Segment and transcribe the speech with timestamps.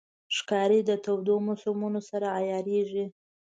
[0.35, 3.05] ښکاري د تودو موسمونو سره عیارېږي.